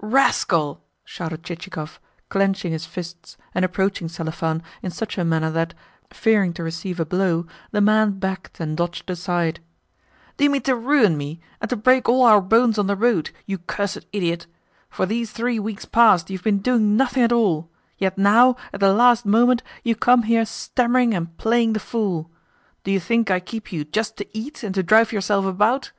[0.00, 1.98] "Rascal!" shouted Chichikov,
[2.28, 5.74] clenching his fists and approaching Selifan in such a manner that,
[6.12, 9.58] fearing to receive a blow, the man backed and dodged aside.
[10.36, 13.30] "Do you mean to ruin me, and to break all our bones on the road,
[13.44, 14.46] you cursed idiot?
[14.88, 18.78] For these three weeks past you have been doing nothing at all; yet now, at
[18.78, 22.30] the last moment, you come here stammering and playing the fool!
[22.84, 25.90] Do you think I keep you just to eat and to drive yourself about?